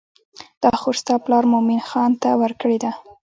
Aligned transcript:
دا 0.63 0.71
خور 0.81 0.95
ستا 1.01 1.15
پلار 1.25 1.43
مومن 1.51 1.81
خان 1.89 2.11
ته 2.21 2.29
ورکړې 2.41 2.77
ده. 2.83 2.91